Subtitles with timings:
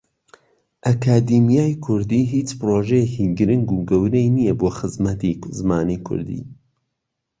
[0.85, 6.41] ئەکادیمیای کوردی هیچ پرۆژەیەکی گرنگ و گەورەی نییە بۆ خزمەتی زمانی کوردی.